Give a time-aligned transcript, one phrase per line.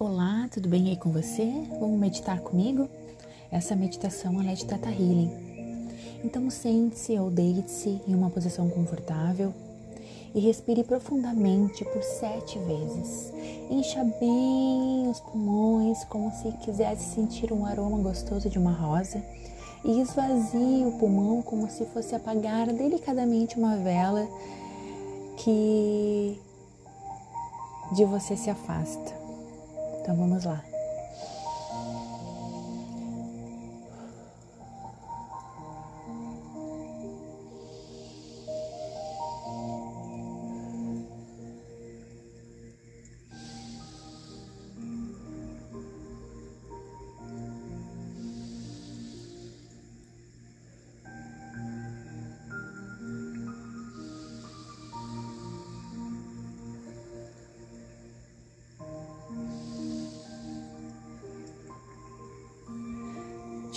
[0.00, 1.44] Olá, tudo bem aí com você?
[1.80, 2.88] Vamos meditar comigo?
[3.50, 5.28] Essa meditação é de Tata Healing.
[6.22, 9.52] Então sente-se ou deite-se em uma posição confortável
[10.32, 13.32] e respire profundamente por sete vezes.
[13.68, 19.20] Encha bem os pulmões como se quisesse sentir um aroma gostoso de uma rosa
[19.84, 24.28] e esvazie o pulmão como se fosse apagar delicadamente uma vela
[25.38, 26.40] que
[27.96, 29.17] de você se afasta.
[30.08, 30.67] Então vamos lá.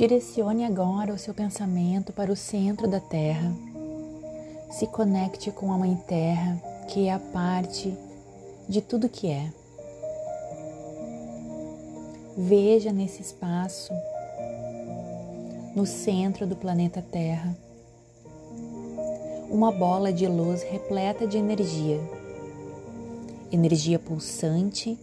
[0.02, 3.54] Direcione agora o seu pensamento para o centro da Terra.
[4.72, 7.96] Se conecte com a Mãe Terra, que é a parte
[8.68, 9.54] de tudo que é.
[12.36, 13.94] Veja nesse espaço,
[15.76, 17.56] no centro do planeta Terra,
[19.52, 22.02] uma bola de luz repleta de energia,
[23.52, 24.98] energia pulsante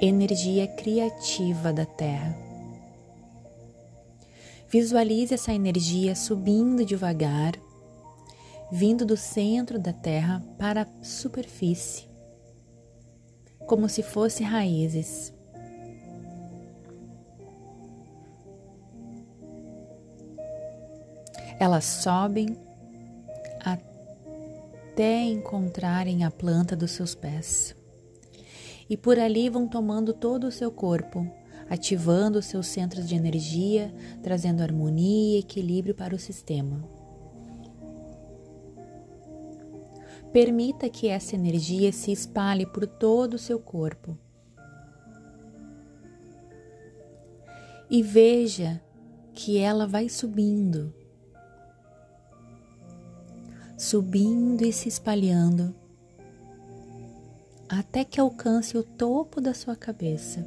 [0.00, 2.36] energia criativa da Terra.
[4.68, 7.52] Visualize essa energia subindo devagar,
[8.72, 12.08] vindo do centro da Terra para a superfície,
[13.66, 15.32] como se fosse raízes.
[21.60, 22.58] Elas sobem
[23.60, 27.76] até encontrarem a planta dos seus pés
[28.88, 31.26] e por ali vão tomando todo o seu corpo,
[31.68, 36.86] ativando os seus centros de energia, trazendo harmonia e equilíbrio para o sistema.
[40.32, 44.18] Permita que essa energia se espalhe por todo o seu corpo.
[47.88, 48.82] E veja
[49.32, 50.92] que ela vai subindo,
[53.76, 55.74] subindo e se espalhando
[57.78, 60.46] até que alcance o topo da sua cabeça,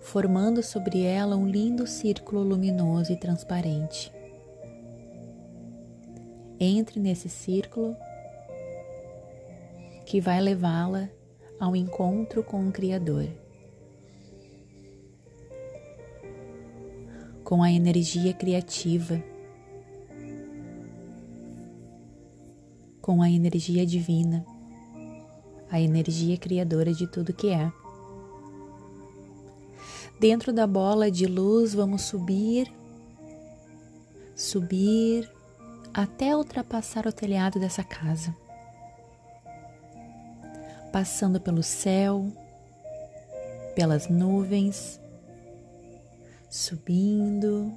[0.00, 4.10] formando sobre ela um lindo círculo luminoso e transparente.
[6.58, 7.94] Entre nesse círculo
[10.06, 11.10] que vai levá-la
[11.60, 13.28] ao encontro com o Criador.
[17.44, 19.22] Com a energia criativa
[23.06, 24.44] com a energia divina,
[25.70, 27.70] a energia criadora de tudo que é.
[30.18, 32.68] Dentro da bola de luz, vamos subir,
[34.34, 35.30] subir
[35.94, 38.34] até ultrapassar o telhado dessa casa,
[40.92, 42.26] passando pelo céu,
[43.76, 45.00] pelas nuvens,
[46.50, 47.72] subindo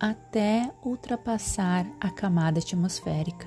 [0.00, 3.46] até ultrapassar a camada atmosférica.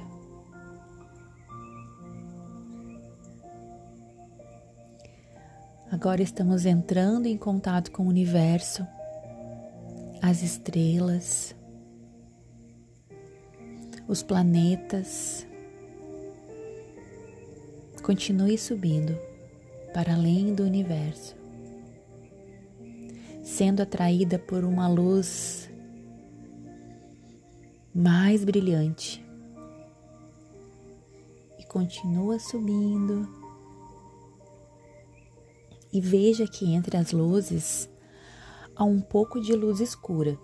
[5.90, 8.86] Agora estamos entrando em contato com o universo,
[10.22, 11.56] as estrelas,
[14.08, 15.46] os planetas.
[18.02, 19.18] Continue subindo
[19.94, 21.36] para além do universo,
[23.44, 25.71] sendo atraída por uma luz
[27.94, 29.24] mais brilhante.
[31.60, 33.28] E continua subindo.
[35.92, 37.90] E veja que entre as luzes
[38.76, 40.38] há um pouco de luz escura.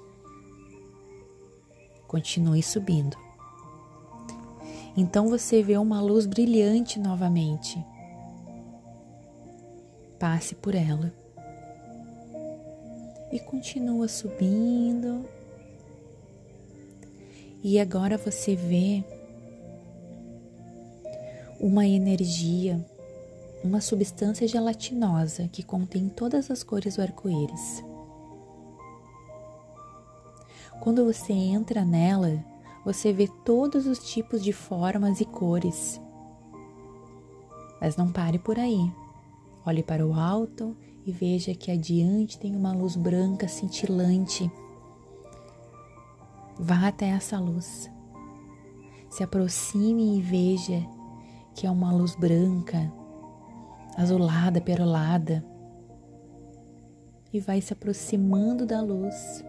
[2.06, 3.18] Continue subindo.
[4.96, 7.84] Então você vê uma luz brilhante novamente.
[10.20, 11.14] Passe por ela.
[13.32, 15.37] E continua subindo
[17.70, 19.04] e agora você vê
[21.60, 22.80] uma energia,
[23.62, 27.84] uma substância gelatinosa que contém todas as cores do arco-íris.
[30.80, 32.42] Quando você entra nela,
[32.86, 36.00] você vê todos os tipos de formas e cores.
[37.82, 38.90] Mas não pare por aí.
[39.66, 40.74] Olhe para o alto
[41.06, 44.50] e veja que adiante tem uma luz branca cintilante
[46.60, 47.90] Vá até essa luz.
[49.10, 50.86] Se aproxime e veja
[51.54, 52.92] que é uma luz branca,
[53.96, 55.44] azulada, perolada,
[57.34, 59.44] e vai se aproximando da luz.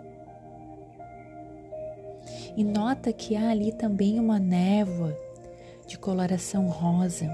[2.56, 5.16] E nota que há ali também uma névoa
[5.86, 7.28] de coloração rosa.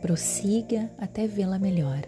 [0.00, 2.00] Prossiga até vê-la melhor.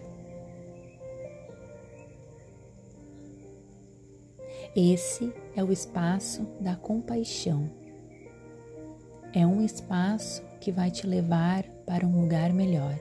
[4.75, 7.71] Esse é o espaço da compaixão.
[9.31, 12.99] É um espaço que vai te levar para um lugar melhor.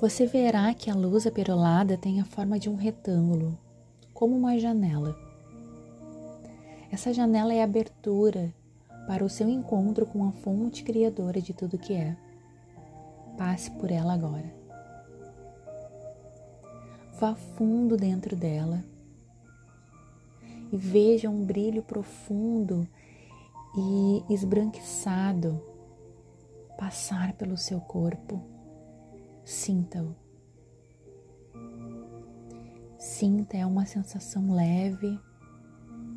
[0.00, 3.56] Você verá que a luz aperolada tem a forma de um retângulo,
[4.12, 5.16] como uma janela.
[6.90, 8.52] Essa janela é abertura
[9.06, 12.16] para o seu encontro com a fonte criadora de tudo que é.
[13.38, 14.65] Passe por ela agora.
[17.18, 18.84] Vá fundo dentro dela
[20.70, 22.86] e veja um brilho profundo
[23.74, 25.62] e esbranquiçado
[26.76, 28.42] passar pelo seu corpo.
[29.44, 30.14] Sinta-o.
[32.98, 35.18] Sinta é uma sensação leve,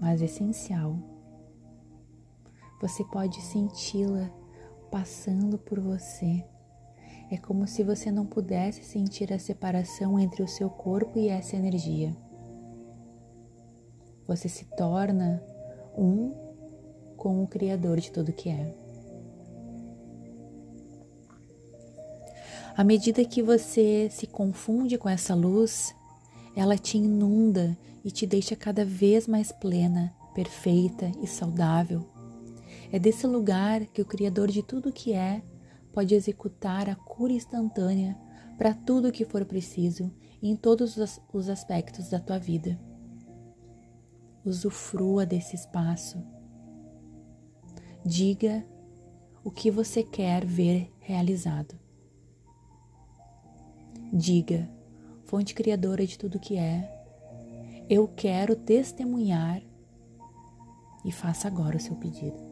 [0.01, 0.98] mas essencial.
[2.81, 4.30] Você pode senti-la
[4.92, 6.44] passando por você
[7.31, 11.55] é como se você não pudesse sentir a separação entre o seu corpo e essa
[11.55, 12.15] energia.
[14.27, 15.43] Você se torna
[15.97, 16.33] um
[17.15, 18.73] com o Criador de tudo que é.
[22.75, 25.93] À medida que você se confunde com essa luz,
[26.55, 32.05] ela te inunda e te deixa cada vez mais plena, perfeita e saudável.
[32.91, 35.41] É desse lugar que o Criador de tudo que é
[35.94, 38.18] pode executar a cura instantânea
[38.57, 40.97] para tudo o que for preciso em todos
[41.33, 42.80] os aspectos da tua vida.
[44.44, 46.21] Usufrua desse espaço.
[48.06, 48.65] Diga
[49.44, 51.77] o que você quer ver realizado.
[54.12, 54.69] Diga,
[55.25, 57.00] fonte criadora de tudo que é,
[57.89, 59.62] eu quero testemunhar
[61.06, 62.49] e faça agora o seu pedido.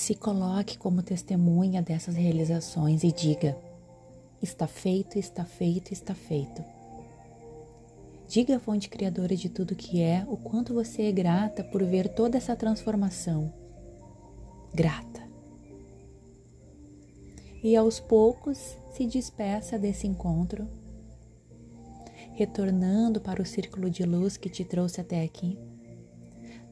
[0.00, 3.54] Se coloque como testemunha dessas realizações e diga:
[4.40, 6.64] está feito, está feito, está feito.
[8.26, 12.08] Diga à fonte criadora de tudo que é o quanto você é grata por ver
[12.08, 13.52] toda essa transformação.
[14.72, 15.22] Grata.
[17.62, 20.66] E aos poucos se despeça desse encontro,
[22.32, 25.58] retornando para o círculo de luz que te trouxe até aqui,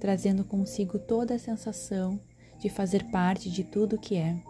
[0.01, 2.19] trazendo consigo toda a sensação
[2.58, 4.43] de fazer parte de tudo o que é.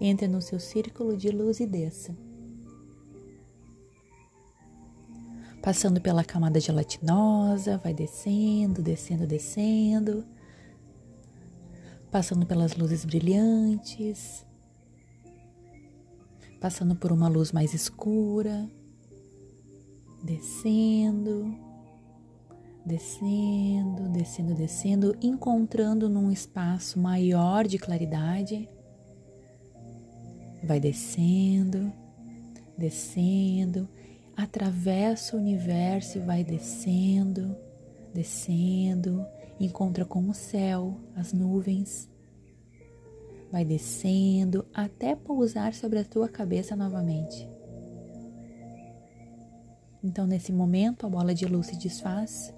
[0.00, 2.16] Entre no seu círculo de luz e desça.
[5.62, 10.24] Passando pela camada gelatinosa, vai descendo, descendo, descendo.
[12.10, 14.46] Passando pelas luzes brilhantes.
[16.60, 18.68] Passando por uma luz mais escura.
[20.22, 21.69] Descendo
[22.90, 28.68] descendo, descendo, descendo, encontrando num espaço maior de claridade.
[30.64, 31.92] Vai descendo,
[32.76, 33.88] descendo,
[34.36, 37.56] atravessa o universo e vai descendo,
[38.12, 39.24] descendo,
[39.60, 42.10] encontra com o céu, as nuvens.
[43.52, 47.48] Vai descendo até pousar sobre a tua cabeça novamente.
[50.02, 52.52] Então, nesse momento, a bola de luz se desfaz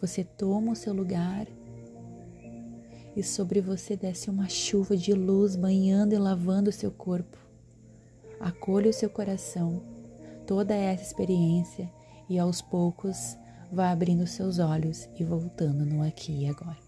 [0.00, 1.46] você toma o seu lugar
[3.16, 7.38] e sobre você desce uma chuva de luz banhando e lavando o seu corpo.
[8.38, 9.82] Acolha o seu coração,
[10.46, 11.90] toda essa experiência
[12.28, 13.36] e aos poucos
[13.72, 16.85] vá abrindo seus olhos e voltando no aqui e agora.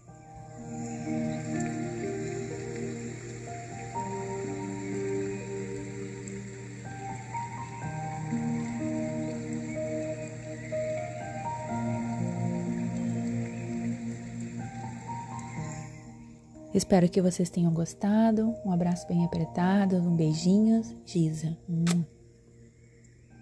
[16.79, 18.55] Espero que vocês tenham gostado.
[18.65, 21.57] Um abraço bem apertado, um beijinho, Giza.